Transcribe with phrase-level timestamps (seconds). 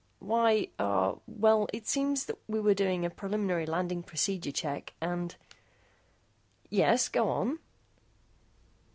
[0.17, 5.35] "Why, uh, well it seems that we were doing a preliminary landing procedure check, and..."
[6.71, 7.59] "Yes, go on."